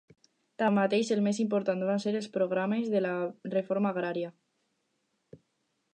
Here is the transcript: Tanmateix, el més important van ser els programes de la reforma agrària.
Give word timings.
Tanmateix, 0.61 1.11
el 1.15 1.21
més 1.27 1.41
important 1.43 1.83
van 1.89 2.01
ser 2.07 2.15
els 2.21 2.29
programes 2.39 2.91
de 2.95 3.05
la 3.09 3.13
reforma 3.57 3.93
agrària. 3.97 4.33